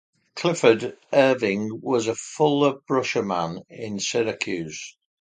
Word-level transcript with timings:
Clifford 0.35 0.97
Irving 1.13 1.79
was 1.79 2.07
a 2.07 2.15
Fuller 2.15 2.79
Brush 2.87 3.17
man 3.17 3.61
in 3.69 3.99
Syracuse. 3.99 4.97